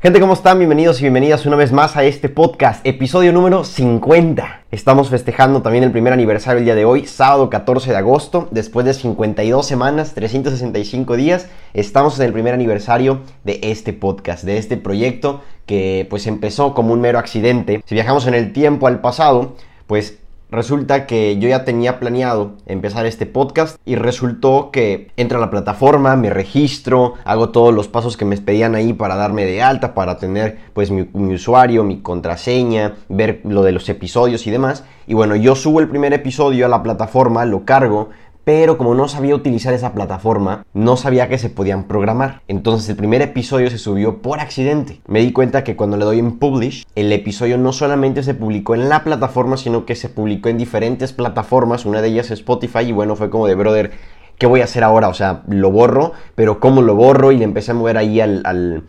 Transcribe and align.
Gente, 0.00 0.20
¿cómo 0.20 0.34
están? 0.34 0.58
Bienvenidos 0.58 1.00
y 1.00 1.02
bienvenidas 1.02 1.44
una 1.44 1.56
vez 1.56 1.72
más 1.72 1.96
a 1.96 2.04
este 2.04 2.28
podcast, 2.28 2.86
episodio 2.86 3.32
número 3.32 3.64
50. 3.64 4.60
Estamos 4.70 5.10
festejando 5.10 5.60
también 5.60 5.82
el 5.82 5.90
primer 5.90 6.12
aniversario 6.12 6.60
el 6.60 6.66
día 6.66 6.76
de 6.76 6.84
hoy, 6.84 7.04
sábado 7.04 7.50
14 7.50 7.90
de 7.90 7.96
agosto, 7.96 8.46
después 8.52 8.86
de 8.86 8.94
52 8.94 9.66
semanas, 9.66 10.14
365 10.14 11.16
días, 11.16 11.48
estamos 11.74 12.16
en 12.20 12.26
el 12.26 12.32
primer 12.32 12.54
aniversario 12.54 13.22
de 13.42 13.58
este 13.64 13.92
podcast, 13.92 14.44
de 14.44 14.58
este 14.58 14.76
proyecto 14.76 15.42
que 15.66 16.06
pues 16.08 16.28
empezó 16.28 16.74
como 16.74 16.92
un 16.92 17.00
mero 17.00 17.18
accidente. 17.18 17.82
Si 17.84 17.96
viajamos 17.96 18.28
en 18.28 18.34
el 18.34 18.52
tiempo 18.52 18.86
al 18.86 19.00
pasado, 19.00 19.56
pues 19.88 20.18
Resulta 20.50 21.06
que 21.06 21.38
yo 21.38 21.46
ya 21.46 21.66
tenía 21.66 21.98
planeado 22.00 22.52
empezar 22.64 23.04
este 23.04 23.26
podcast 23.26 23.78
y 23.84 23.96
resultó 23.96 24.70
que 24.70 25.10
entro 25.18 25.36
a 25.36 25.42
la 25.42 25.50
plataforma, 25.50 26.16
me 26.16 26.30
registro, 26.30 27.14
hago 27.24 27.50
todos 27.50 27.74
los 27.74 27.86
pasos 27.88 28.16
que 28.16 28.24
me 28.24 28.38
pedían 28.38 28.74
ahí 28.74 28.94
para 28.94 29.16
darme 29.16 29.44
de 29.44 29.60
alta, 29.60 29.92
para 29.92 30.16
tener 30.16 30.58
pues 30.72 30.90
mi, 30.90 31.06
mi, 31.12 31.34
usuario, 31.34 31.84
mi 31.84 32.00
contraseña, 32.00 32.94
ver 33.10 33.42
lo 33.44 33.62
de 33.62 33.72
los 33.72 33.90
episodios 33.90 34.46
y 34.46 34.50
demás. 34.50 34.84
Y 35.06 35.12
bueno, 35.12 35.36
yo 35.36 35.54
subo 35.54 35.80
el 35.80 35.88
primer 35.88 36.14
episodio 36.14 36.64
a 36.64 36.70
la 36.70 36.82
plataforma, 36.82 37.44
lo 37.44 37.66
cargo, 37.66 38.08
pero 38.48 38.78
como 38.78 38.94
no 38.94 39.08
sabía 39.08 39.34
utilizar 39.34 39.74
esa 39.74 39.92
plataforma, 39.92 40.64
no 40.72 40.96
sabía 40.96 41.28
que 41.28 41.36
se 41.36 41.50
podían 41.50 41.84
programar. 41.84 42.40
Entonces 42.48 42.88
el 42.88 42.96
primer 42.96 43.20
episodio 43.20 43.68
se 43.68 43.76
subió 43.76 44.22
por 44.22 44.40
accidente. 44.40 45.02
Me 45.06 45.20
di 45.20 45.32
cuenta 45.32 45.64
que 45.64 45.76
cuando 45.76 45.98
le 45.98 46.06
doy 46.06 46.18
en 46.18 46.38
publish, 46.38 46.86
el 46.94 47.12
episodio 47.12 47.58
no 47.58 47.74
solamente 47.74 48.22
se 48.22 48.32
publicó 48.32 48.74
en 48.74 48.88
la 48.88 49.04
plataforma, 49.04 49.58
sino 49.58 49.84
que 49.84 49.94
se 49.94 50.08
publicó 50.08 50.48
en 50.48 50.56
diferentes 50.56 51.12
plataformas, 51.12 51.84
una 51.84 52.00
de 52.00 52.08
ellas 52.08 52.30
es 52.30 52.38
Spotify 52.38 52.84
y 52.86 52.92
bueno, 52.92 53.16
fue 53.16 53.28
como 53.28 53.46
de 53.46 53.54
brother, 53.54 53.90
¿qué 54.38 54.46
voy 54.46 54.62
a 54.62 54.64
hacer 54.64 54.82
ahora? 54.82 55.08
O 55.08 55.14
sea, 55.14 55.42
lo 55.46 55.70
borro, 55.70 56.12
pero 56.34 56.58
¿cómo 56.58 56.80
lo 56.80 56.94
borro? 56.94 57.32
Y 57.32 57.36
le 57.36 57.44
empecé 57.44 57.72
a 57.72 57.74
mover 57.74 57.98
ahí 57.98 58.18
al, 58.18 58.82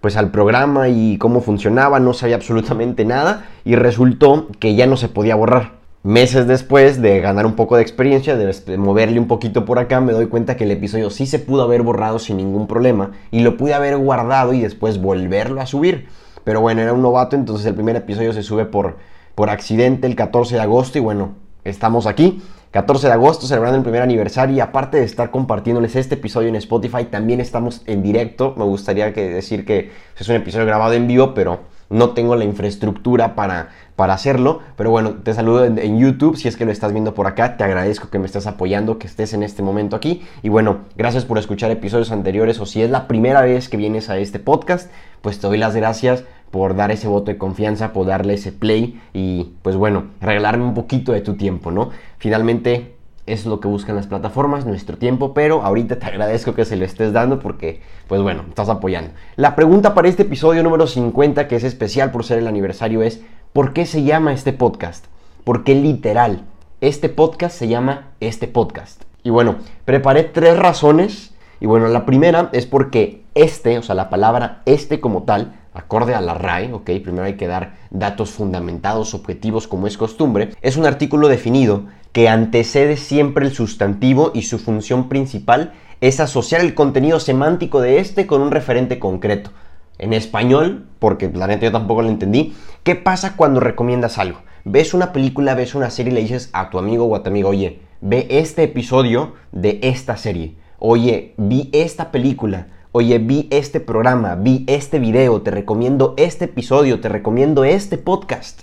pues 0.00 0.16
al 0.16 0.30
programa 0.30 0.88
y 0.88 1.18
cómo 1.18 1.40
funcionaba, 1.40 1.98
no 1.98 2.12
sabía 2.12 2.36
absolutamente 2.36 3.04
nada 3.04 3.46
y 3.64 3.74
resultó 3.74 4.46
que 4.60 4.76
ya 4.76 4.86
no 4.86 4.96
se 4.96 5.08
podía 5.08 5.34
borrar 5.34 5.81
meses 6.02 6.48
después 6.48 7.00
de 7.00 7.20
ganar 7.20 7.46
un 7.46 7.54
poco 7.54 7.76
de 7.76 7.82
experiencia, 7.82 8.36
de 8.36 8.76
moverle 8.76 9.20
un 9.20 9.28
poquito 9.28 9.64
por 9.64 9.78
acá, 9.78 10.00
me 10.00 10.12
doy 10.12 10.26
cuenta 10.26 10.56
que 10.56 10.64
el 10.64 10.72
episodio 10.72 11.10
sí 11.10 11.26
se 11.26 11.38
pudo 11.38 11.62
haber 11.62 11.82
borrado 11.82 12.18
sin 12.18 12.38
ningún 12.38 12.66
problema 12.66 13.12
y 13.30 13.40
lo 13.40 13.56
pude 13.56 13.74
haber 13.74 13.96
guardado 13.96 14.52
y 14.52 14.60
después 14.60 15.00
volverlo 15.00 15.60
a 15.60 15.66
subir. 15.66 16.08
Pero 16.44 16.60
bueno, 16.60 16.82
era 16.82 16.92
un 16.92 17.02
novato, 17.02 17.36
entonces 17.36 17.66
el 17.66 17.74
primer 17.74 17.94
episodio 17.94 18.32
se 18.32 18.42
sube 18.42 18.64
por, 18.64 18.96
por 19.36 19.48
accidente 19.48 20.08
el 20.08 20.16
14 20.16 20.56
de 20.56 20.60
agosto 20.60 20.98
y 20.98 21.00
bueno, 21.00 21.34
estamos 21.64 22.06
aquí. 22.06 22.42
14 22.72 23.06
de 23.06 23.12
agosto 23.12 23.46
celebrando 23.46 23.76
el 23.76 23.84
primer 23.84 24.02
aniversario 24.02 24.56
y 24.56 24.60
aparte 24.60 24.96
de 24.96 25.04
estar 25.04 25.30
compartiéndoles 25.30 25.94
este 25.94 26.14
episodio 26.14 26.48
en 26.48 26.56
Spotify, 26.56 27.04
también 27.04 27.38
estamos 27.38 27.82
en 27.86 28.02
directo. 28.02 28.54
Me 28.56 28.64
gustaría 28.64 29.12
que 29.12 29.28
decir 29.28 29.64
que 29.64 29.92
es 30.18 30.28
un 30.28 30.36
episodio 30.36 30.66
grabado 30.66 30.94
en 30.94 31.06
vivo, 31.06 31.34
pero 31.34 31.60
no 31.92 32.10
tengo 32.10 32.34
la 32.34 32.44
infraestructura 32.44 33.34
para, 33.34 33.68
para 33.96 34.14
hacerlo. 34.14 34.60
Pero 34.76 34.90
bueno, 34.90 35.14
te 35.22 35.34
saludo 35.34 35.64
en, 35.64 35.98
YouTube. 35.98 36.36
Si 36.36 36.48
es 36.48 36.56
que 36.56 36.64
lo 36.64 36.72
estás 36.72 36.92
viendo 36.92 37.14
por 37.14 37.26
acá, 37.26 37.56
te 37.56 37.64
agradezco 37.64 38.08
que 38.08 38.18
me 38.18 38.26
estés 38.26 38.46
apoyando, 38.46 38.98
que 38.98 39.06
estés 39.06 39.34
en 39.34 39.42
este 39.42 39.62
momento 39.62 39.94
aquí. 39.94 40.22
Y 40.42 40.48
bueno, 40.48 40.78
gracias 40.96 41.24
por 41.24 41.38
escuchar 41.38 41.70
episodios 41.70 42.10
anteriores 42.10 42.58
o 42.60 42.66
si 42.66 42.82
es 42.82 42.90
la 42.90 43.06
primera 43.06 43.42
vez 43.42 43.68
que 43.68 43.76
vienes 43.76 44.08
a 44.10 44.18
este 44.18 44.38
podcast, 44.38 44.90
pues 45.20 45.38
te 45.38 45.46
doy 45.46 45.58
las 45.58 45.76
gracias 45.76 46.24
por 46.50 46.74
dar 46.74 46.90
ese 46.90 47.08
voto 47.08 47.30
de 47.30 47.38
confianza, 47.38 47.92
por 47.92 48.06
darle 48.06 48.34
ese 48.34 48.52
play 48.52 49.00
y 49.12 49.52
pues 49.62 49.76
bueno, 49.76 50.06
regalarme 50.20 50.64
un 50.64 50.74
poquito 50.74 51.12
de 51.12 51.20
tu 51.20 51.34
tiempo, 51.34 51.70
¿no? 51.70 51.90
Finalmente 52.18 52.94
es 53.26 53.46
lo 53.46 53.60
que 53.60 53.68
buscan 53.68 53.96
las 53.96 54.06
plataformas, 54.06 54.66
nuestro 54.66 54.98
tiempo, 54.98 55.32
pero 55.32 55.62
ahorita 55.62 55.98
te 55.98 56.06
agradezco 56.06 56.54
que 56.54 56.64
se 56.64 56.76
lo 56.76 56.84
estés 56.84 57.12
dando 57.12 57.38
porque, 57.38 57.80
pues 58.08 58.20
bueno, 58.20 58.44
estás 58.48 58.68
apoyando. 58.68 59.12
La 59.36 59.54
pregunta 59.54 59.94
para 59.94 60.08
este 60.08 60.22
episodio 60.22 60.62
número 60.62 60.86
50, 60.86 61.46
que 61.46 61.56
es 61.56 61.64
especial 61.64 62.10
por 62.10 62.24
ser 62.24 62.38
el 62.38 62.48
aniversario, 62.48 63.02
es 63.02 63.20
¿por 63.52 63.72
qué 63.72 63.86
se 63.86 64.02
llama 64.02 64.32
este 64.32 64.52
podcast? 64.52 65.06
¿Por 65.44 65.64
qué 65.64 65.74
literal? 65.74 66.42
Este 66.80 67.08
podcast 67.08 67.56
se 67.56 67.68
llama 67.68 68.08
este 68.20 68.48
podcast. 68.48 69.02
Y 69.22 69.30
bueno, 69.30 69.56
preparé 69.84 70.24
tres 70.24 70.58
razones. 70.58 71.32
Y 71.60 71.66
bueno, 71.66 71.86
la 71.86 72.04
primera 72.06 72.48
es 72.52 72.66
porque 72.66 73.22
este, 73.34 73.78
o 73.78 73.82
sea, 73.82 73.94
la 73.94 74.10
palabra 74.10 74.62
este 74.66 75.00
como 75.00 75.22
tal, 75.22 75.54
acorde 75.74 76.14
a 76.14 76.20
la 76.20 76.34
RAE, 76.34 76.72
ok, 76.72 76.84
primero 77.02 77.24
hay 77.24 77.36
que 77.36 77.46
dar 77.46 77.76
datos 77.90 78.30
fundamentados, 78.30 79.14
objetivos 79.14 79.68
como 79.68 79.86
es 79.86 79.96
costumbre, 79.96 80.50
es 80.60 80.76
un 80.76 80.86
artículo 80.86 81.28
definido 81.28 81.84
que 82.12 82.28
antecede 82.28 82.96
siempre 82.96 83.46
el 83.46 83.52
sustantivo 83.52 84.30
y 84.34 84.42
su 84.42 84.58
función 84.58 85.08
principal 85.08 85.72
es 86.00 86.20
asociar 86.20 86.60
el 86.60 86.74
contenido 86.74 87.20
semántico 87.20 87.80
de 87.80 87.98
este 87.98 88.26
con 88.26 88.42
un 88.42 88.50
referente 88.50 88.98
concreto. 88.98 89.50
En 89.98 90.12
español, 90.12 90.86
porque 90.98 91.30
la 91.32 91.46
neta 91.46 91.66
yo 91.66 91.72
tampoco 91.72 92.02
lo 92.02 92.08
entendí, 92.08 92.54
¿qué 92.82 92.96
pasa 92.96 93.36
cuando 93.36 93.60
recomiendas 93.60 94.18
algo? 94.18 94.40
Ves 94.64 94.94
una 94.94 95.12
película, 95.12 95.54
ves 95.54 95.74
una 95.74 95.90
serie 95.90 96.12
y 96.12 96.14
le 96.16 96.22
dices 96.22 96.50
a 96.52 96.70
tu 96.70 96.78
amigo 96.78 97.04
o 97.04 97.16
a 97.16 97.22
tu 97.22 97.30
amigo, 97.30 97.50
oye, 97.50 97.80
ve 98.00 98.26
este 98.30 98.64
episodio 98.64 99.34
de 99.52 99.80
esta 99.82 100.16
serie. 100.16 100.54
Oye, 100.78 101.34
vi 101.36 101.70
esta 101.72 102.10
película. 102.10 102.66
Oye, 102.90 103.18
vi 103.18 103.48
este 103.50 103.80
programa, 103.80 104.34
vi 104.34 104.64
este 104.66 104.98
video, 104.98 105.40
te 105.40 105.50
recomiendo 105.50 106.14
este 106.16 106.44
episodio, 106.44 107.00
te 107.00 107.08
recomiendo 107.08 107.64
este 107.64 107.96
podcast. 107.96 108.62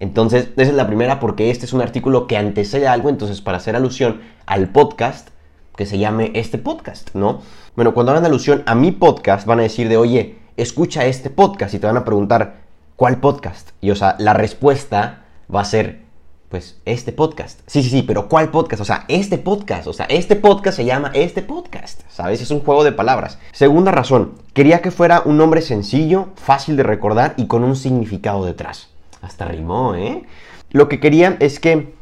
Entonces, 0.00 0.48
esa 0.56 0.70
es 0.70 0.74
la 0.74 0.86
primera 0.86 1.18
porque 1.18 1.50
este 1.50 1.66
es 1.66 1.72
un 1.72 1.80
artículo 1.80 2.26
que 2.26 2.36
antecede 2.36 2.86
algo, 2.86 3.08
entonces 3.08 3.40
para 3.40 3.58
hacer 3.58 3.74
alusión 3.74 4.20
al 4.46 4.68
podcast, 4.68 5.28
que 5.76 5.86
se 5.86 5.98
llame 5.98 6.30
este 6.34 6.58
podcast, 6.58 7.14
¿no? 7.14 7.42
Bueno, 7.74 7.94
cuando 7.94 8.12
hagan 8.12 8.24
alusión 8.24 8.62
a 8.66 8.74
mi 8.74 8.92
podcast, 8.92 9.46
van 9.46 9.60
a 9.60 9.62
decir 9.62 9.88
de, 9.88 9.96
oye, 9.96 10.38
escucha 10.56 11.04
este 11.06 11.30
podcast 11.30 11.74
y 11.74 11.78
te 11.78 11.86
van 11.86 11.96
a 11.96 12.04
preguntar, 12.04 12.56
¿cuál 12.96 13.18
podcast? 13.18 13.70
Y 13.80 13.90
o 13.90 13.96
sea, 13.96 14.16
la 14.18 14.34
respuesta 14.34 15.24
va 15.54 15.60
a 15.60 15.64
ser, 15.64 16.02
pues, 16.48 16.80
este 16.84 17.12
podcast. 17.12 17.60
Sí, 17.66 17.82
sí, 17.82 17.90
sí, 17.90 18.02
pero 18.02 18.28
¿cuál 18.28 18.50
podcast? 18.50 18.82
O 18.82 18.84
sea, 18.84 19.04
este 19.08 19.38
podcast, 19.38 19.86
o 19.86 19.92
sea, 19.92 20.06
este 20.06 20.36
podcast 20.36 20.76
se 20.76 20.84
llama 20.84 21.10
este 21.14 21.42
podcast, 21.42 22.02
¿sabes? 22.08 22.40
Es 22.40 22.50
un 22.50 22.60
juego 22.60 22.84
de 22.84 22.92
palabras. 22.92 23.38
Segunda 23.52 23.92
razón, 23.92 24.34
quería 24.52 24.80
que 24.80 24.90
fuera 24.90 25.22
un 25.24 25.36
nombre 25.38 25.62
sencillo, 25.62 26.28
fácil 26.36 26.76
de 26.76 26.82
recordar 26.82 27.34
y 27.36 27.46
con 27.46 27.62
un 27.62 27.76
significado 27.76 28.44
detrás. 28.44 28.88
Hasta 29.20 29.44
rimó, 29.46 29.94
¿eh? 29.94 30.24
Lo 30.70 30.88
que 30.88 31.00
quería 31.00 31.36
es 31.40 31.60
que 31.60 31.92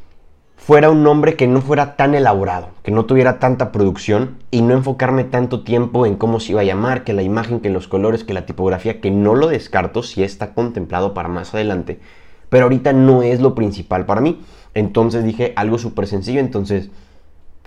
fuera 0.57 0.91
un 0.91 1.03
nombre 1.03 1.37
que 1.37 1.47
no 1.47 1.61
fuera 1.61 1.97
tan 1.97 2.15
elaborado, 2.15 2.71
que 2.83 2.91
no 2.91 3.05
tuviera 3.05 3.39
tanta 3.39 3.71
producción 3.71 4.39
y 4.51 4.63
no 4.63 4.75
enfocarme 4.75 5.25
tanto 5.25 5.63
tiempo 5.63 6.07
en 6.07 6.17
cómo 6.17 6.41
se 6.41 6.53
iba 6.53 6.63
a 6.63 6.65
llamar, 6.65 7.05
que 7.05 7.13
la 7.13 7.23
imagen, 7.23 7.61
que 7.61 7.71
los 7.71 7.87
colores, 7.87 8.25
que 8.25 8.35
la 8.35 8.47
tipografía, 8.47 9.01
que 9.01 9.11
no 9.11 9.35
lo 9.35 9.49
descarto 9.49 10.03
si 10.03 10.23
está 10.23 10.55
contemplado 10.55 11.15
para 11.15 11.29
más 11.29 11.55
adelante, 11.55 12.01
pero 12.49 12.65
ahorita 12.65 12.93
no 12.93 13.23
es 13.23 13.41
lo 13.41 13.55
principal 13.55 14.07
para 14.07 14.21
mí. 14.21 14.41
Entonces 14.75 15.25
dije 15.25 15.53
algo 15.57 15.79
súper 15.79 16.07
sencillo, 16.07 16.41
entonces 16.41 16.91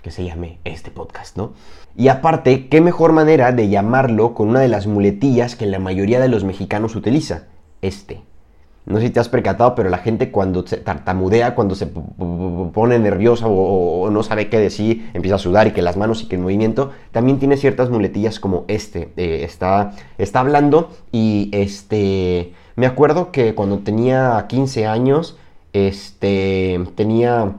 que 0.02 0.10
se 0.10 0.24
llame 0.24 0.58
este 0.64 0.90
podcast, 0.90 1.36
¿no? 1.36 1.52
Y 1.96 2.08
aparte, 2.08 2.68
¿qué 2.68 2.80
mejor 2.80 3.12
manera 3.12 3.52
de 3.52 3.68
llamarlo 3.68 4.34
con 4.34 4.48
una 4.48 4.60
de 4.60 4.68
las 4.68 4.86
muletillas 4.86 5.56
que 5.56 5.66
la 5.66 5.78
mayoría 5.78 6.20
de 6.20 6.28
los 6.28 6.44
mexicanos 6.44 6.96
utiliza? 6.96 7.48
Este. 7.82 8.22
No 8.90 8.98
sé 8.98 9.06
si 9.06 9.10
te 9.10 9.20
has 9.20 9.28
percatado, 9.28 9.74
pero 9.74 9.88
la 9.88 9.98
gente 9.98 10.30
cuando 10.30 10.66
se 10.66 10.76
tartamudea, 10.76 11.54
cuando 11.54 11.74
se 11.74 11.86
pone 11.86 12.98
nerviosa 12.98 13.46
o, 13.48 14.10
no 14.10 14.22
sabe 14.22 14.48
qué 14.48 14.58
decir, 14.58 15.10
empieza 15.14 15.36
a 15.36 15.38
sudar 15.38 15.68
y 15.68 15.70
que 15.70 15.80
las 15.80 15.96
manos 15.96 16.22
y 16.22 16.26
que 16.26 16.36
el 16.36 16.42
movimiento, 16.42 16.90
también 17.12 17.38
tiene 17.38 17.56
ciertas 17.56 17.88
muletillas 17.88 18.40
como 18.40 18.64
este. 18.68 19.12
Eh, 19.16 19.42
está, 19.44 19.92
está 20.18 20.40
hablando 20.40 20.90
y 21.12 21.50
este... 21.52 22.52
Me 22.76 22.86
acuerdo 22.86 23.30
que 23.30 23.54
cuando 23.54 23.78
tenía 23.78 24.46
15 24.48 24.86
años, 24.86 25.36
este, 25.72 26.80
tenía 26.94 27.52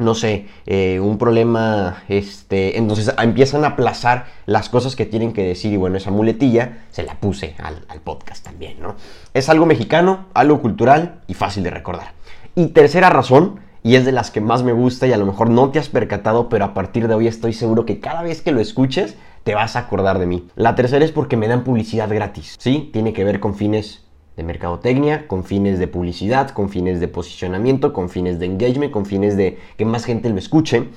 no 0.00 0.14
sé, 0.14 0.46
eh, 0.66 1.00
un 1.00 1.18
problema, 1.18 2.02
este, 2.08 2.78
entonces 2.78 3.14
empiezan 3.18 3.64
a 3.64 3.68
aplazar 3.68 4.26
las 4.46 4.68
cosas 4.68 4.96
que 4.96 5.06
tienen 5.06 5.32
que 5.32 5.44
decir 5.44 5.72
y 5.72 5.76
bueno, 5.76 5.96
esa 5.96 6.10
muletilla 6.10 6.84
se 6.90 7.02
la 7.02 7.14
puse 7.14 7.54
al, 7.58 7.84
al, 7.88 8.00
podcast 8.00 8.44
también, 8.44 8.80
¿no? 8.80 8.96
Es 9.34 9.48
algo 9.48 9.66
mexicano, 9.66 10.26
algo 10.34 10.60
cultural 10.60 11.20
y 11.26 11.34
fácil 11.34 11.62
de 11.62 11.70
recordar. 11.70 12.12
Y 12.54 12.68
tercera 12.68 13.10
razón, 13.10 13.60
y 13.82 13.96
es 13.96 14.04
de 14.04 14.12
las 14.12 14.30
que 14.30 14.40
más 14.40 14.62
me 14.62 14.72
gusta 14.72 15.06
y 15.06 15.12
a 15.12 15.16
lo 15.16 15.26
mejor 15.26 15.50
no 15.50 15.70
te 15.70 15.78
has 15.78 15.88
percatado, 15.88 16.48
pero 16.48 16.64
a 16.64 16.74
partir 16.74 17.08
de 17.08 17.14
hoy 17.14 17.26
estoy 17.26 17.52
seguro 17.52 17.86
que 17.86 18.00
cada 18.00 18.22
vez 18.22 18.42
que 18.42 18.52
lo 18.52 18.60
escuches 18.60 19.16
te 19.44 19.54
vas 19.54 19.76
a 19.76 19.80
acordar 19.80 20.18
de 20.18 20.26
mí. 20.26 20.48
La 20.54 20.74
tercera 20.74 21.04
es 21.04 21.12
porque 21.12 21.36
me 21.36 21.48
dan 21.48 21.64
publicidad 21.64 22.08
gratis, 22.08 22.56
¿sí? 22.58 22.90
Tiene 22.92 23.12
que 23.12 23.24
ver 23.24 23.40
con 23.40 23.54
fines 23.54 24.04
de 24.40 24.44
mercadotecnia, 24.46 25.28
con 25.28 25.44
fines 25.44 25.78
de 25.78 25.86
publicidad, 25.86 26.48
con 26.50 26.70
fines 26.70 26.98
de 26.98 27.08
posicionamiento, 27.08 27.92
con 27.92 28.08
fines 28.08 28.38
de 28.38 28.46
engagement, 28.46 28.90
con 28.90 29.04
fines 29.04 29.36
de 29.36 29.58
que 29.76 29.84
más 29.84 30.06
gente 30.06 30.30
lo 30.30 30.38
escuche. 30.38 30.88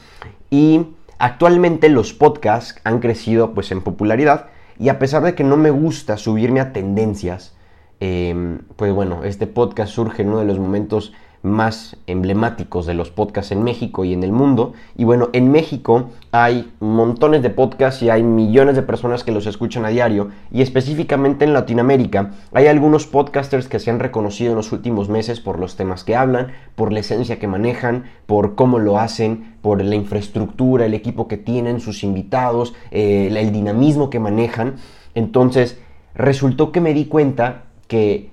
Y 0.49 0.87
actualmente 1.19 1.89
los 1.89 2.13
podcasts 2.13 2.79
han 2.85 3.01
crecido 3.01 3.53
pues 3.53 3.71
en 3.73 3.81
popularidad 3.81 4.47
y 4.79 4.87
a 4.87 4.97
pesar 4.97 5.23
de 5.23 5.35
que 5.35 5.43
no 5.43 5.57
me 5.57 5.71
gusta 5.71 6.15
subirme 6.15 6.61
a 6.61 6.71
tendencias, 6.71 7.53
em, 7.99 8.59
pues 8.77 8.93
bueno, 8.93 9.25
este 9.25 9.45
podcast 9.45 9.91
surge 9.91 10.21
en 10.21 10.29
uno 10.29 10.39
de 10.39 10.45
los 10.45 10.57
momentos 10.57 11.11
más 11.43 11.97
emblemáticos 12.07 12.85
de 12.85 12.93
los 12.93 13.11
podcasts 13.11 13.51
en 13.51 13.63
México 13.63 14.05
y 14.05 14.13
en 14.13 14.23
el 14.23 14.31
mundo. 14.31 14.73
Y 14.97 15.03
bueno, 15.03 15.29
en 15.33 15.51
México 15.51 16.09
hay 16.31 16.71
montones 16.79 17.43
de 17.43 17.49
podcasts 17.49 18.01
y 18.01 18.09
hay 18.09 18.23
millones 18.23 18.75
de 18.75 18.81
personas 18.81 19.23
que 19.23 19.33
los 19.33 19.45
escuchan 19.45 19.85
a 19.85 19.89
diario. 19.89 20.29
Y 20.51 20.61
específicamente 20.61 21.43
en 21.43 21.53
Latinoamérica 21.53 22.31
hay 22.53 22.67
algunos 22.67 23.05
podcasters 23.05 23.67
que 23.67 23.79
se 23.79 23.91
han 23.91 23.99
reconocido 23.99 24.51
en 24.51 24.57
los 24.57 24.71
últimos 24.71 25.09
meses 25.09 25.41
por 25.41 25.59
los 25.59 25.75
temas 25.75 26.05
que 26.05 26.15
hablan, 26.15 26.53
por 26.75 26.93
la 26.93 27.01
esencia 27.01 27.39
que 27.39 27.47
manejan, 27.47 28.05
por 28.25 28.55
cómo 28.55 28.79
lo 28.79 28.97
hacen, 28.97 29.55
por 29.61 29.83
la 29.83 29.95
infraestructura, 29.95 30.85
el 30.85 30.93
equipo 30.93 31.27
que 31.27 31.37
tienen, 31.37 31.81
sus 31.81 32.03
invitados, 32.03 32.73
eh, 32.91 33.27
el 33.31 33.51
dinamismo 33.51 34.09
que 34.09 34.19
manejan. 34.19 34.75
Entonces, 35.13 35.77
resultó 36.15 36.71
que 36.71 36.79
me 36.79 36.93
di 36.93 37.05
cuenta 37.05 37.63
que 37.87 38.32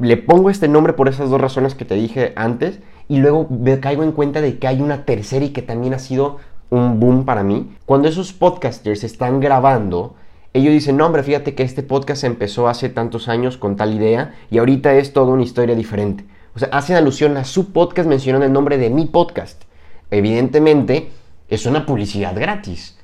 le 0.00 0.16
pongo 0.16 0.50
este 0.50 0.68
nombre 0.68 0.94
por 0.94 1.08
esas 1.08 1.30
dos 1.30 1.40
razones 1.40 1.74
que 1.74 1.84
te 1.84 1.94
dije 1.94 2.32
antes 2.36 2.80
y 3.08 3.18
luego 3.18 3.46
me 3.50 3.80
caigo 3.80 4.02
en 4.02 4.12
cuenta 4.12 4.40
de 4.40 4.58
que 4.58 4.66
hay 4.66 4.80
una 4.80 5.04
tercera 5.04 5.44
y 5.44 5.50
que 5.50 5.62
también 5.62 5.94
ha 5.94 5.98
sido 5.98 6.38
un 6.70 7.00
boom 7.00 7.24
para 7.24 7.42
mí. 7.42 7.76
Cuando 7.84 8.08
esos 8.08 8.32
podcasters 8.32 9.04
están 9.04 9.40
grabando, 9.40 10.14
ellos 10.54 10.72
dicen, 10.72 10.96
no 10.96 11.06
hombre, 11.06 11.22
fíjate 11.22 11.54
que 11.54 11.62
este 11.62 11.82
podcast 11.82 12.24
empezó 12.24 12.68
hace 12.68 12.88
tantos 12.88 13.28
años 13.28 13.56
con 13.56 13.76
tal 13.76 13.94
idea 13.94 14.34
y 14.50 14.58
ahorita 14.58 14.94
es 14.94 15.12
toda 15.12 15.32
una 15.32 15.42
historia 15.42 15.74
diferente. 15.74 16.24
O 16.54 16.58
sea, 16.58 16.68
hacen 16.72 16.96
alusión 16.96 17.36
a 17.36 17.44
su 17.44 17.72
podcast 17.72 18.08
mencionando 18.08 18.46
el 18.46 18.52
nombre 18.52 18.78
de 18.78 18.90
mi 18.90 19.06
podcast. 19.06 19.62
Evidentemente, 20.10 21.10
es 21.48 21.66
una 21.66 21.84
publicidad 21.84 22.34
gratis. 22.34 22.96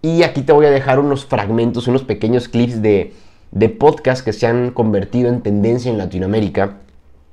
Y 0.00 0.22
aquí 0.22 0.42
te 0.42 0.52
voy 0.52 0.66
a 0.66 0.70
dejar 0.70 0.98
unos 0.98 1.26
fragmentos, 1.26 1.88
unos 1.88 2.04
pequeños 2.04 2.48
clips 2.48 2.80
de 2.80 3.12
de 3.50 3.68
podcasts 3.68 4.22
que 4.22 4.32
se 4.32 4.46
han 4.46 4.70
convertido 4.70 5.28
en 5.28 5.42
tendencia 5.42 5.90
en 5.90 5.98
Latinoamérica, 5.98 6.78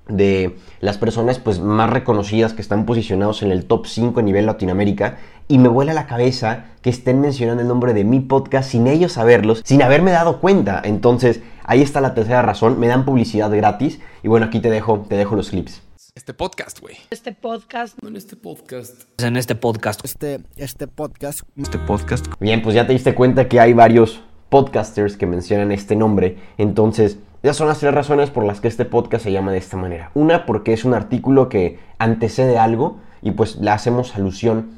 de 0.08 0.56
las 0.82 0.98
personas 0.98 1.40
pues 1.40 1.60
más 1.60 1.90
reconocidas 1.90 2.54
que 2.54 2.62
están 2.62 2.86
posicionados 2.86 3.42
en 3.42 3.52
el 3.52 3.66
top 3.66 3.88
5 3.88 4.20
a 4.20 4.24
nivel 4.24 4.46
Latinoamérica 4.46 5.18
y 5.48 5.58
me 5.58 5.68
vuela 5.68 5.94
la 5.94 6.08
cabeza 6.08 6.66
que 6.82 6.90
estén 6.90 7.22
mencionando 7.22 7.62
el 7.62 7.68
nombre 7.68 7.94
de 7.94 8.04
mi 8.04 8.20
podcast 8.20 8.72
sin 8.72 8.88
ellos 8.88 9.14
saberlos, 9.14 9.62
sin 9.66 9.82
haberme 9.82 10.12
dado 10.12 10.40
cuenta. 10.42 10.82
Entonces, 10.84 11.42
ahí 11.64 11.82
está 11.82 12.02
la 12.02 12.14
tercera 12.14 12.42
razón, 12.42 12.80
me 12.80 12.88
dan 12.88 13.06
publicidad 13.06 13.52
gratis 13.56 14.00
y 14.24 14.28
bueno, 14.28 14.46
aquí 14.48 14.60
te 14.60 14.70
dejo, 14.70 15.06
te 15.08 15.16
dejo 15.16 15.36
los 15.36 15.50
clips. 15.50 15.82
Este 16.16 16.34
podcast, 16.34 16.80
güey. 16.80 16.96
Este 17.10 17.34
podcast. 17.34 17.98
No 18.02 18.08
en 18.08 18.16
este 18.16 18.38
podcast. 18.38 19.04
En 19.18 19.36
este 19.36 19.54
podcast. 19.54 20.00
Este, 20.06 20.40
este 20.56 20.88
podcast. 20.88 21.42
Este 21.58 21.78
podcast. 21.78 22.28
Bien, 22.40 22.62
pues 22.62 22.74
ya 22.74 22.88
te 22.88 22.94
diste 22.94 23.14
cuenta 23.14 23.50
que 23.50 23.60
hay 23.60 23.74
varios 23.74 24.22
podcasters 24.56 25.18
que 25.18 25.26
mencionan 25.26 25.74
este 25.74 25.98
nombre. 25.98 26.38
Entonces, 26.58 27.20
esas 27.44 27.58
son 27.58 27.68
las 27.68 27.80
tres 27.80 27.94
razones 27.94 28.30
por 28.30 28.46
las 28.46 28.62
que 28.62 28.70
este 28.70 28.86
podcast 28.86 29.26
se 29.26 29.34
llama 29.34 29.52
de 29.52 29.58
esta 29.58 29.76
manera. 29.76 30.12
Una, 30.14 30.46
porque 30.46 30.72
es 30.72 30.86
un 30.86 30.94
artículo 30.94 31.50
que 31.50 31.78
antecede 31.98 32.58
algo 32.58 32.96
y 33.22 33.32
pues 33.32 33.58
le 33.58 33.70
hacemos 33.70 34.16
alusión 34.16 34.70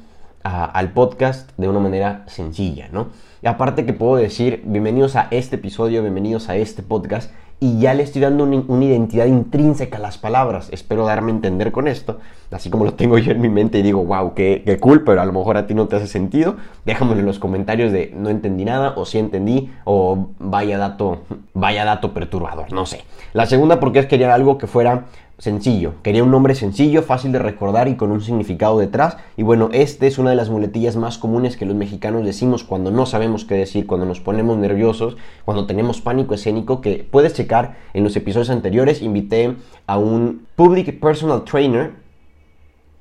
al 0.42 0.90
podcast 0.90 1.56
de 1.58 1.68
una 1.68 1.78
manera 1.78 2.24
sencilla, 2.26 2.88
¿no? 2.90 3.10
Y 3.40 3.46
aparte 3.46 3.86
que 3.86 3.92
puedo 3.92 4.16
decir, 4.16 4.64
bienvenidos 4.64 5.14
a 5.14 5.28
este 5.30 5.54
episodio, 5.54 6.02
bienvenidos 6.02 6.48
a 6.48 6.56
este 6.56 6.82
podcast 6.82 7.30
y 7.60 7.80
ya 7.80 7.92
le 7.92 8.04
estoy 8.04 8.22
dando 8.22 8.44
una, 8.44 8.84
identidad 8.84 9.26
intrínseca 9.26 9.98
a 9.98 10.00
las 10.00 10.16
palabras. 10.16 10.68
Espero 10.70 11.04
darme 11.04 11.32
a 11.32 11.34
entender 11.34 11.72
con 11.72 11.88
esto, 11.88 12.18
así 12.52 12.70
como 12.70 12.84
lo 12.84 12.94
tengo 12.94 13.18
yo 13.18 13.32
en 13.32 13.40
mi 13.40 13.48
mente 13.48 13.78
y 13.78 13.82
digo, 13.82 14.04
wow, 14.04 14.34
qué, 14.34 14.62
qué 14.64 14.78
cool, 14.78 15.02
pero 15.02 15.20
a 15.20 15.24
lo 15.24 15.32
mejor 15.32 15.56
a 15.56 15.66
ti 15.66 15.74
no 15.74 15.88
te 15.88 15.96
hace 15.96 16.06
sentido. 16.06 16.56
Déjamelo 16.84 17.20
en 17.20 17.26
los 17.26 17.38
comentarios 17.38 17.90
de 17.90 18.12
no 18.16 18.30
entendí 18.30 18.64
nada, 18.64 18.92
o 18.96 19.04
sí 19.04 19.18
entendí, 19.18 19.72
o 19.84 20.28
vaya 20.38 20.78
dato, 20.78 21.22
vaya 21.52 21.84
dato 21.84 22.14
perturbador, 22.14 22.72
no 22.72 22.86
sé. 22.86 23.04
La 23.32 23.46
segunda 23.46 23.80
porque 23.80 23.98
es 23.98 24.06
quería 24.06 24.32
algo 24.32 24.56
que 24.56 24.66
fuera 24.66 25.06
sencillo. 25.38 25.94
Quería 26.02 26.24
un 26.24 26.32
nombre 26.32 26.54
sencillo, 26.56 27.02
fácil 27.02 27.30
de 27.30 27.38
recordar 27.38 27.86
y 27.88 27.94
con 27.94 28.10
un 28.10 28.20
significado 28.20 28.78
detrás. 28.78 29.16
Y 29.36 29.44
bueno, 29.44 29.68
este 29.72 30.08
es 30.08 30.18
una 30.18 30.30
de 30.30 30.36
las 30.36 30.50
muletillas 30.50 30.96
más 30.96 31.16
comunes 31.16 31.56
que 31.56 31.64
los 31.64 31.76
mexicanos 31.76 32.24
decimos 32.24 32.64
cuando 32.64 32.90
no 32.90 33.06
sabemos 33.06 33.44
qué 33.44 33.54
decir, 33.54 33.86
cuando 33.86 34.04
nos 34.04 34.20
ponemos 34.20 34.58
nerviosos, 34.58 35.16
cuando 35.44 35.66
tenemos 35.66 36.00
pánico 36.00 36.34
escénico, 36.34 36.80
que 36.80 37.06
puedes 37.08 37.34
checar 37.34 37.76
en 37.94 38.02
los 38.02 38.16
episodios 38.16 38.50
anteriores. 38.50 39.00
Invité 39.00 39.54
a 39.86 39.98
un 39.98 40.46
Public 40.56 40.98
Personal 40.98 41.44
Trainer. 41.44 41.92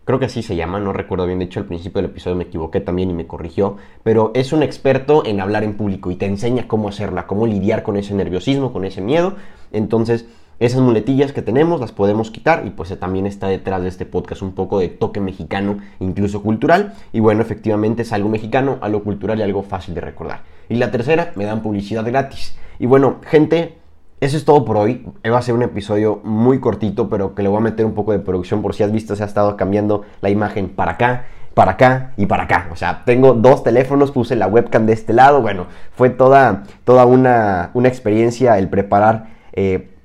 Creo 0.05 0.19
que 0.19 0.25
así 0.25 0.41
se 0.41 0.55
llama, 0.55 0.79
no 0.79 0.93
recuerdo 0.93 1.25
bien, 1.25 1.39
de 1.39 1.45
hecho 1.45 1.59
al 1.59 1.65
principio 1.65 2.01
del 2.01 2.11
episodio 2.11 2.37
me 2.37 2.45
equivoqué 2.45 2.79
también 2.79 3.09
y 3.09 3.13
me 3.13 3.27
corrigió, 3.27 3.75
pero 4.03 4.31
es 4.35 4.53
un 4.53 4.63
experto 4.63 5.25
en 5.25 5.41
hablar 5.41 5.65
en 5.65 5.75
público 5.75 6.11
y 6.11 6.15
te 6.15 6.25
enseña 6.27 6.65
cómo 6.65 6.87
hacerla, 6.87 7.27
cómo 7.27 7.45
lidiar 7.45 7.83
con 7.83 7.97
ese 7.97 8.13
nerviosismo, 8.13 8.71
con 8.71 8.85
ese 8.85 9.01
miedo. 9.01 9.33
Entonces, 9.73 10.25
esas 10.59 10.81
muletillas 10.81 11.33
que 11.33 11.41
tenemos 11.41 11.79
las 11.79 11.91
podemos 11.91 12.31
quitar 12.31 12.65
y 12.65 12.71
pues 12.71 12.97
también 12.99 13.27
está 13.27 13.47
detrás 13.47 13.81
de 13.83 13.89
este 13.89 14.05
podcast 14.05 14.41
un 14.41 14.53
poco 14.53 14.79
de 14.79 14.89
toque 14.89 15.19
mexicano, 15.19 15.77
incluso 15.99 16.41
cultural. 16.41 16.93
Y 17.13 17.19
bueno, 17.19 17.41
efectivamente 17.41 18.01
es 18.01 18.11
algo 18.11 18.29
mexicano, 18.29 18.79
algo 18.81 19.03
cultural 19.03 19.39
y 19.39 19.43
algo 19.43 19.61
fácil 19.61 19.93
de 19.93 20.01
recordar. 20.01 20.41
Y 20.67 20.75
la 20.75 20.89
tercera, 20.89 21.31
me 21.35 21.45
dan 21.45 21.61
publicidad 21.61 22.05
gratis. 22.05 22.57
Y 22.79 22.87
bueno, 22.87 23.17
gente, 23.23 23.77
eso 24.19 24.35
es 24.35 24.45
todo 24.45 24.65
por 24.65 24.77
hoy. 24.77 25.05
Va 25.31 25.37
a 25.37 25.41
ser 25.43 25.53
un 25.53 25.61
episodio 25.61 26.21
muy 26.23 26.59
cortito, 26.59 27.07
pero 27.07 27.35
que 27.35 27.43
le 27.43 27.49
voy 27.49 27.59
a 27.59 27.61
meter 27.61 27.85
un 27.85 27.93
poco 27.93 28.11
de 28.11 28.19
producción 28.19 28.63
por 28.63 28.73
si 28.73 28.81
has 28.83 28.91
visto, 28.91 29.15
se 29.15 29.23
ha 29.23 29.27
estado 29.27 29.55
cambiando 29.57 30.03
la 30.21 30.29
imagen 30.29 30.69
para 30.69 30.93
acá 30.93 31.25
para 31.53 31.71
acá 31.71 32.13
y 32.17 32.27
para 32.27 32.43
acá. 32.43 32.67
O 32.71 32.75
sea, 32.75 33.01
tengo 33.03 33.33
dos 33.33 33.63
teléfonos, 33.63 34.11
puse 34.11 34.35
la 34.35 34.45
webcam 34.45 34.85
de 34.85 34.93
este 34.93 35.11
lado. 35.11 35.41
Bueno, 35.41 35.65
fue 35.91 36.11
toda, 36.11 36.65
toda 36.83 37.07
una, 37.07 37.71
una 37.73 37.87
experiencia 37.87 38.59
el 38.59 38.69
preparar 38.69 39.29
eh, 39.53 39.96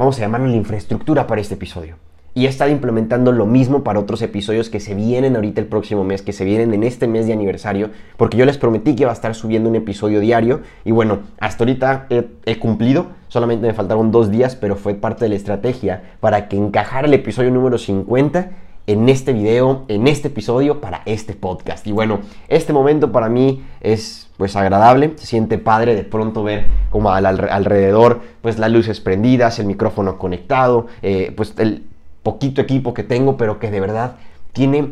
vamos 0.00 0.16
a 0.16 0.22
llamarlo 0.22 0.46
la 0.48 0.56
infraestructura 0.56 1.26
para 1.26 1.42
este 1.42 1.54
episodio. 1.54 1.96
Y 2.32 2.46
he 2.46 2.48
estado 2.48 2.70
implementando 2.70 3.32
lo 3.32 3.44
mismo 3.44 3.84
para 3.84 4.00
otros 4.00 4.22
episodios 4.22 4.70
que 4.70 4.80
se 4.80 4.94
vienen 4.94 5.36
ahorita 5.36 5.60
el 5.60 5.66
próximo 5.66 6.04
mes, 6.04 6.22
que 6.22 6.32
se 6.32 6.46
vienen 6.46 6.72
en 6.72 6.84
este 6.84 7.06
mes 7.06 7.26
de 7.26 7.34
aniversario, 7.34 7.90
porque 8.16 8.38
yo 8.38 8.46
les 8.46 8.56
prometí 8.56 8.96
que 8.96 9.02
iba 9.02 9.10
a 9.10 9.14
estar 9.14 9.34
subiendo 9.34 9.68
un 9.68 9.76
episodio 9.76 10.20
diario. 10.20 10.62
Y 10.86 10.92
bueno, 10.92 11.18
hasta 11.38 11.64
ahorita 11.64 12.06
he, 12.08 12.58
cumplido, 12.58 13.08
solamente 13.28 13.66
me 13.66 13.74
faltaron 13.74 14.10
dos 14.10 14.30
días, 14.30 14.56
pero 14.56 14.74
fue 14.76 14.94
parte 14.94 15.26
de 15.26 15.30
la 15.30 15.34
estrategia 15.34 16.02
para 16.20 16.48
que 16.48 16.56
encajara 16.56 17.06
el 17.06 17.12
episodio 17.12 17.50
número 17.50 17.76
50 17.76 18.52
en 18.90 19.08
este 19.08 19.32
video, 19.32 19.84
en 19.86 20.08
este 20.08 20.26
episodio, 20.26 20.80
para 20.80 21.02
este 21.06 21.34
podcast. 21.34 21.86
Y 21.86 21.92
bueno, 21.92 22.22
este 22.48 22.72
momento 22.72 23.12
para 23.12 23.28
mí 23.28 23.64
es 23.80 24.28
pues 24.36 24.56
agradable, 24.56 25.12
se 25.14 25.26
siente 25.26 25.58
padre 25.58 25.94
de 25.94 26.02
pronto 26.02 26.42
ver 26.42 26.66
como 26.90 27.12
al, 27.12 27.24
alrededor 27.24 28.20
pues 28.42 28.58
las 28.58 28.68
luces 28.72 28.98
prendidas, 29.00 29.60
el 29.60 29.66
micrófono 29.66 30.18
conectado, 30.18 30.88
eh, 31.02 31.32
pues 31.36 31.54
el 31.58 31.84
poquito 32.24 32.60
equipo 32.60 32.92
que 32.92 33.04
tengo, 33.04 33.36
pero 33.36 33.60
que 33.60 33.70
de 33.70 33.78
verdad 33.78 34.16
tiene 34.52 34.90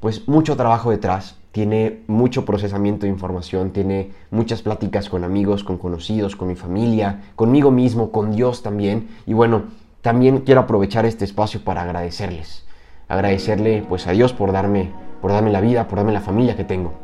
pues 0.00 0.26
mucho 0.26 0.56
trabajo 0.56 0.90
detrás, 0.90 1.36
tiene 1.52 2.00
mucho 2.08 2.44
procesamiento 2.44 3.06
de 3.06 3.12
información, 3.12 3.70
tiene 3.70 4.10
muchas 4.32 4.62
pláticas 4.62 5.08
con 5.08 5.22
amigos, 5.22 5.62
con 5.62 5.78
conocidos, 5.78 6.34
con 6.34 6.48
mi 6.48 6.56
familia, 6.56 7.20
conmigo 7.36 7.70
mismo, 7.70 8.10
con 8.10 8.32
Dios 8.32 8.64
también. 8.64 9.10
Y 9.26 9.32
bueno, 9.32 9.66
también 10.00 10.40
quiero 10.40 10.62
aprovechar 10.62 11.06
este 11.06 11.24
espacio 11.24 11.62
para 11.62 11.82
agradecerles. 11.82 12.64
Agradecerle 13.12 13.84
pues 13.86 14.06
a 14.06 14.12
Dios 14.12 14.32
por 14.32 14.52
darme, 14.52 14.90
por 15.20 15.32
darme 15.32 15.52
la 15.52 15.60
vida, 15.60 15.86
por 15.86 15.98
darme 15.98 16.12
la 16.12 16.22
familia 16.22 16.56
que 16.56 16.64
tengo. 16.64 16.94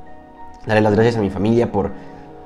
Daré 0.64 0.80
las 0.80 0.94
gracias 0.94 1.18
a 1.18 1.20
mi 1.20 1.28
familia 1.28 1.70
por 1.70 1.90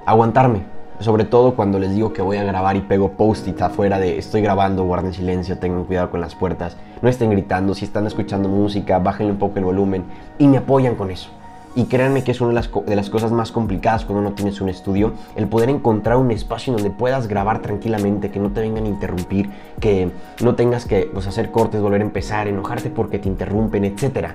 aguantarme, 0.05 0.63
sobre 0.99 1.25
todo 1.25 1.55
cuando 1.55 1.79
les 1.79 1.95
digo 1.95 2.13
que 2.13 2.23
voy 2.23 2.39
a 2.39 2.43
grabar 2.43 2.75
y 2.75 2.81
pego 2.81 3.13
post-it 3.13 3.63
afuera 3.63 4.01
de 4.01 4.19
estoy 4.19 4.43
grabando, 4.43 4.83
guarden 4.83 5.13
silencio, 5.13 5.61
tengan 5.61 5.85
cuidado 5.85 6.11
con 6.11 6.21
las 6.21 6.35
puertas, 6.35 6.77
no 7.03 7.09
estén 7.09 7.31
gritando, 7.31 7.73
si 7.77 7.85
están 7.85 8.05
escuchando 8.05 8.49
música, 8.49 8.99
bájenle 8.99 9.31
un 9.31 9.39
poco 9.39 9.61
el 9.61 9.65
volumen 9.65 10.07
y 10.41 10.49
me 10.49 10.59
apoyan 10.59 10.97
con 10.97 11.13
eso. 11.13 11.31
Y 11.75 11.85
créanme 11.85 12.23
que 12.23 12.33
es 12.33 12.41
una 12.41 12.51
de 12.51 12.97
las, 12.97 13.11
cosas 13.11 13.33
más 13.33 13.51
complicadas 13.51 14.05
cuando 14.05 14.29
no 14.29 14.35
tienes 14.35 14.61
un 14.61 14.69
estudio, 14.69 15.15
el 15.37 15.49
poder 15.49 15.71
encontrar 15.71 16.19
un 16.19 16.31
espacio 16.31 16.75
donde 16.75 16.91
puedas 16.91 17.29
grabar 17.29 17.61
tranquilamente, 17.61 18.31
que 18.31 18.39
no 18.39 18.51
te 18.51 18.61
vengan 18.61 18.85
a 18.85 18.89
interrumpir, 18.89 19.49
que 19.81 20.11
no 20.43 20.55
tengas 20.55 20.85
que 20.85 21.09
pues, 21.13 21.27
hacer 21.27 21.51
cortes, 21.51 21.81
volver 21.81 22.03
a 22.03 22.05
empezar, 22.05 22.47
enojarte 22.47 22.91
porque 22.91 23.19
te 23.19 23.29
interrumpen, 23.29 23.85
etc. 23.85 24.33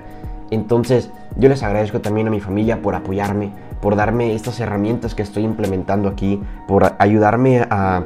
Entonces, 0.50 1.10
yo 1.36 1.48
les 1.48 1.62
agradezco 1.62 2.00
también 2.00 2.26
a 2.26 2.30
mi 2.30 2.40
familia 2.40 2.82
por 2.82 2.96
apoyarme, 2.96 3.52
por 3.80 3.94
darme 3.94 4.34
estas 4.34 4.58
herramientas 4.58 5.14
que 5.14 5.22
estoy 5.22 5.44
implementando 5.44 6.08
aquí, 6.08 6.42
por 6.66 6.96
ayudarme 6.98 7.60
a, 7.70 8.02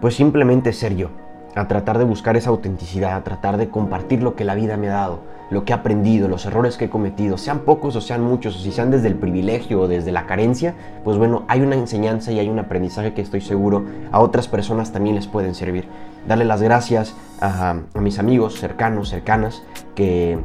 pues 0.00 0.14
simplemente 0.14 0.72
ser 0.72 0.94
yo, 0.94 1.08
a 1.54 1.68
tratar 1.68 1.98
de 1.98 2.04
buscar 2.04 2.36
esa 2.36 2.50
autenticidad, 2.50 3.14
a 3.14 3.24
tratar 3.24 3.56
de 3.56 3.68
compartir 3.68 4.22
lo 4.22 4.34
que 4.34 4.44
la 4.44 4.54
vida 4.54 4.76
me 4.76 4.88
ha 4.88 4.94
dado, 4.94 5.20
lo 5.50 5.64
que 5.64 5.72
he 5.72 5.76
aprendido, 5.76 6.28
los 6.28 6.46
errores 6.46 6.76
que 6.76 6.86
he 6.86 6.90
cometido, 6.90 7.36
sean 7.36 7.60
pocos 7.60 7.94
o 7.94 8.00
sean 8.00 8.22
muchos, 8.22 8.56
o 8.56 8.58
si 8.58 8.72
sean 8.72 8.90
desde 8.90 9.08
el 9.08 9.16
privilegio 9.16 9.82
o 9.82 9.88
desde 9.88 10.12
la 10.12 10.26
carencia, 10.26 10.74
pues 11.04 11.18
bueno, 11.18 11.44
hay 11.48 11.60
una 11.60 11.76
enseñanza 11.76 12.32
y 12.32 12.38
hay 12.38 12.48
un 12.48 12.58
aprendizaje 12.58 13.12
que 13.12 13.20
estoy 13.20 13.42
seguro 13.42 13.84
a 14.10 14.20
otras 14.20 14.48
personas 14.48 14.92
también 14.92 15.14
les 15.14 15.26
pueden 15.26 15.54
servir. 15.54 15.86
Darle 16.26 16.46
las 16.46 16.62
gracias 16.62 17.14
a, 17.40 17.76
mis 18.00 18.18
amigos 18.18 18.58
cercanos, 18.58 19.10
cercanas, 19.10 19.62
que 19.94 20.38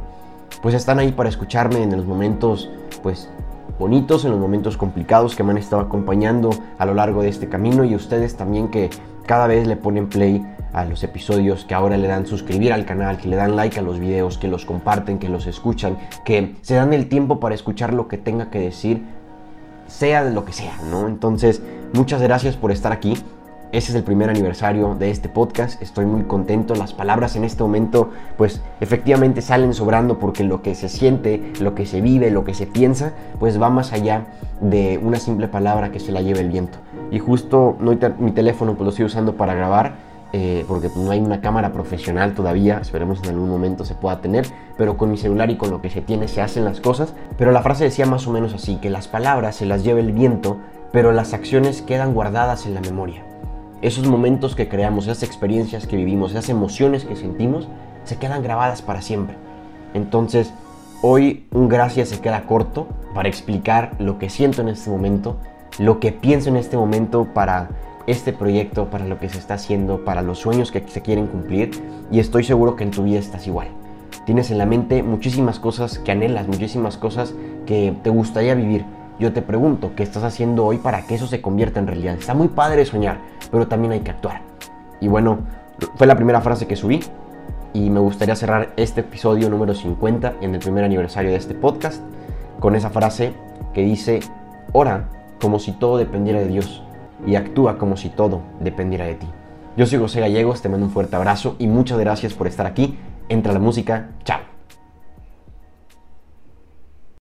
pues 0.60 0.74
están 0.74 0.98
ahí 0.98 1.12
para 1.12 1.28
escucharme 1.28 1.82
en 1.82 1.96
los 1.96 2.04
momentos 2.04 2.70
pues 3.02 3.30
bonitos, 3.78 4.24
en 4.24 4.32
los 4.32 4.40
momentos 4.40 4.76
complicados 4.76 5.36
que 5.36 5.42
me 5.44 5.52
han 5.52 5.58
estado 5.58 5.80
acompañando 5.80 6.50
a 6.78 6.84
lo 6.84 6.94
largo 6.94 7.22
de 7.22 7.28
este 7.28 7.48
camino 7.48 7.84
y 7.84 7.94
ustedes 7.94 8.36
también 8.36 8.68
que 8.68 8.90
cada 9.24 9.46
vez 9.46 9.66
le 9.66 9.76
ponen 9.76 10.08
play 10.08 10.44
a 10.72 10.84
los 10.84 11.02
episodios, 11.02 11.64
que 11.64 11.74
ahora 11.74 11.96
le 11.96 12.08
dan 12.08 12.26
suscribir 12.26 12.72
al 12.72 12.84
canal, 12.84 13.18
que 13.18 13.28
le 13.28 13.36
dan 13.36 13.56
like 13.56 13.78
a 13.78 13.82
los 13.82 13.98
videos, 13.98 14.38
que 14.38 14.48
los 14.48 14.64
comparten, 14.64 15.18
que 15.18 15.28
los 15.28 15.46
escuchan, 15.46 15.98
que 16.24 16.56
se 16.62 16.74
dan 16.74 16.92
el 16.92 17.08
tiempo 17.08 17.40
para 17.40 17.54
escuchar 17.54 17.94
lo 17.94 18.08
que 18.08 18.18
tenga 18.18 18.50
que 18.50 18.60
decir, 18.60 19.02
sea 19.86 20.22
lo 20.24 20.44
que 20.44 20.52
sea, 20.52 20.76
¿no? 20.90 21.08
Entonces, 21.08 21.62
muchas 21.94 22.20
gracias 22.20 22.56
por 22.56 22.70
estar 22.70 22.92
aquí. 22.92 23.14
Ese 23.70 23.92
es 23.92 23.96
el 23.96 24.02
primer 24.02 24.30
aniversario 24.30 24.94
de 24.94 25.10
este 25.10 25.28
podcast, 25.28 25.82
estoy 25.82 26.06
muy 26.06 26.22
contento, 26.22 26.74
las 26.74 26.94
palabras 26.94 27.36
en 27.36 27.44
este 27.44 27.62
momento 27.62 28.10
pues 28.38 28.62
efectivamente 28.80 29.42
salen 29.42 29.74
sobrando 29.74 30.18
porque 30.18 30.42
lo 30.42 30.62
que 30.62 30.74
se 30.74 30.88
siente, 30.88 31.52
lo 31.60 31.74
que 31.74 31.84
se 31.84 32.00
vive, 32.00 32.30
lo 32.30 32.44
que 32.44 32.54
se 32.54 32.66
piensa 32.66 33.12
pues 33.38 33.60
va 33.60 33.68
más 33.68 33.92
allá 33.92 34.24
de 34.62 34.98
una 35.02 35.18
simple 35.18 35.48
palabra 35.48 35.92
que 35.92 36.00
se 36.00 36.12
la 36.12 36.22
lleve 36.22 36.40
el 36.40 36.48
viento. 36.48 36.78
Y 37.10 37.18
justo 37.18 37.76
no, 37.78 37.92
mi 38.18 38.30
teléfono 38.30 38.72
pues 38.72 38.84
lo 38.84 38.88
estoy 38.88 39.04
usando 39.04 39.34
para 39.34 39.52
grabar 39.52 40.07
eh, 40.32 40.64
porque 40.68 40.90
no 40.94 41.10
hay 41.10 41.20
una 41.20 41.40
cámara 41.40 41.72
profesional 41.72 42.34
todavía, 42.34 42.78
esperemos 42.78 43.22
en 43.22 43.30
algún 43.30 43.48
momento 43.48 43.84
se 43.84 43.94
pueda 43.94 44.20
tener, 44.20 44.46
pero 44.76 44.96
con 44.96 45.10
mi 45.10 45.16
celular 45.16 45.50
y 45.50 45.56
con 45.56 45.70
lo 45.70 45.80
que 45.80 45.90
se 45.90 46.02
tiene 46.02 46.28
se 46.28 46.42
hacen 46.42 46.64
las 46.64 46.80
cosas. 46.80 47.14
Pero 47.36 47.52
la 47.52 47.62
frase 47.62 47.84
decía 47.84 48.06
más 48.06 48.26
o 48.26 48.32
menos 48.32 48.54
así, 48.54 48.76
que 48.76 48.90
las 48.90 49.08
palabras 49.08 49.56
se 49.56 49.66
las 49.66 49.84
lleve 49.84 50.00
el 50.00 50.12
viento, 50.12 50.58
pero 50.92 51.12
las 51.12 51.34
acciones 51.34 51.82
quedan 51.82 52.14
guardadas 52.14 52.66
en 52.66 52.74
la 52.74 52.80
memoria 52.80 53.24
esos 53.82 54.06
momentos 54.06 54.54
que 54.54 54.68
creamos, 54.68 55.06
esas 55.06 55.22
experiencias 55.22 55.86
que 55.86 55.96
vivimos, 55.96 56.32
esas 56.32 56.48
emociones 56.48 57.04
que 57.04 57.16
sentimos, 57.16 57.68
se 58.04 58.16
quedan 58.16 58.42
grabadas 58.42 58.82
para 58.82 59.02
siempre. 59.02 59.36
Entonces, 59.94 60.52
hoy 61.02 61.46
un 61.52 61.68
gracias 61.68 62.08
se 62.08 62.20
queda 62.20 62.46
corto 62.46 62.88
para 63.14 63.28
explicar 63.28 63.92
lo 63.98 64.18
que 64.18 64.30
siento 64.30 64.62
en 64.62 64.68
este 64.68 64.90
momento, 64.90 65.36
lo 65.78 66.00
que 66.00 66.12
pienso 66.12 66.48
en 66.48 66.56
este 66.56 66.76
momento 66.76 67.28
para 67.32 67.68
este 68.10 68.32
proyecto, 68.32 68.90
para 68.90 69.06
lo 69.06 69.18
que 69.18 69.28
se 69.28 69.38
está 69.38 69.54
haciendo, 69.54 70.04
para 70.04 70.22
los 70.22 70.38
sueños 70.38 70.72
que 70.72 70.82
se 70.86 71.02
quieren 71.02 71.26
cumplir 71.26 71.70
y 72.10 72.20
estoy 72.20 72.44
seguro 72.44 72.76
que 72.76 72.84
en 72.84 72.90
tu 72.90 73.04
vida 73.04 73.18
estás 73.18 73.46
igual. 73.46 73.68
Tienes 74.24 74.50
en 74.50 74.58
la 74.58 74.66
mente 74.66 75.02
muchísimas 75.02 75.58
cosas 75.58 75.98
que 75.98 76.12
anhelas, 76.12 76.48
muchísimas 76.48 76.96
cosas 76.96 77.34
que 77.66 77.94
te 78.02 78.10
gustaría 78.10 78.54
vivir 78.54 78.84
yo 79.18 79.32
te 79.32 79.42
pregunto, 79.42 79.92
¿qué 79.96 80.04
estás 80.04 80.22
haciendo 80.22 80.64
hoy 80.64 80.78
para 80.78 81.02
que 81.02 81.16
eso 81.16 81.26
se 81.26 81.40
convierta 81.40 81.80
en 81.80 81.88
realidad? 81.88 82.14
Está 82.16 82.34
muy 82.34 82.46
padre 82.46 82.84
soñar, 82.84 83.18
pero 83.50 83.66
también 83.66 83.92
hay 83.92 84.00
que 84.00 84.12
actuar. 84.12 84.42
Y 85.00 85.08
bueno, 85.08 85.40
fue 85.96 86.06
la 86.06 86.14
primera 86.14 86.40
frase 86.40 86.68
que 86.68 86.76
subí 86.76 87.00
y 87.72 87.90
me 87.90 87.98
gustaría 87.98 88.36
cerrar 88.36 88.72
este 88.76 89.00
episodio 89.00 89.50
número 89.50 89.74
50 89.74 90.34
en 90.40 90.54
el 90.54 90.60
primer 90.60 90.84
aniversario 90.84 91.32
de 91.32 91.36
este 91.36 91.54
podcast 91.54 92.00
con 92.60 92.76
esa 92.76 92.90
frase 92.90 93.32
que 93.74 93.82
dice, 93.82 94.20
ora 94.72 95.08
como 95.40 95.58
si 95.58 95.72
todo 95.72 95.98
dependiera 95.98 96.38
de 96.38 96.46
Dios 96.46 96.84
y 97.26 97.36
actúa 97.36 97.78
como 97.78 97.96
si 97.96 98.08
todo 98.08 98.42
dependiera 98.60 99.06
de 99.06 99.14
ti. 99.14 99.26
Yo 99.76 99.86
soy 99.86 99.98
José 99.98 100.20
Gallegos, 100.20 100.60
te 100.60 100.68
mando 100.68 100.86
un 100.86 100.92
fuerte 100.92 101.16
abrazo 101.16 101.56
y 101.58 101.66
muchas 101.66 101.98
gracias 101.98 102.34
por 102.34 102.46
estar 102.46 102.66
aquí. 102.66 102.98
Entra 103.28 103.52
la 103.52 103.60
música, 103.60 104.10
chao. 104.24 104.57